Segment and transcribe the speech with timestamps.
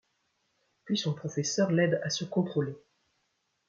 [0.83, 2.73] Puis son professeur l'aide à se contrôler.